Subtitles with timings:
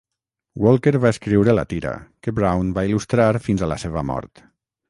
[0.63, 1.93] Walker va escriure la tira,
[2.27, 4.47] que Browne va il·lustrar fins a la seva mort.